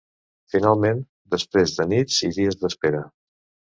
[0.53, 1.03] Finalment,
[1.37, 3.05] després de nits i dies d’espera.